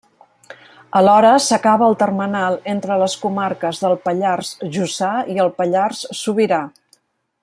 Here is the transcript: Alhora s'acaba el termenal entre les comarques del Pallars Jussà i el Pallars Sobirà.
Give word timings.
Alhora 0.99 1.33
s'acaba 1.47 1.89
el 1.89 1.97
termenal 2.03 2.57
entre 2.73 2.97
les 3.03 3.17
comarques 3.27 3.83
del 3.85 3.95
Pallars 4.07 4.51
Jussà 4.79 5.11
i 5.35 5.41
el 5.45 5.53
Pallars 5.61 6.05
Sobirà. 6.23 6.61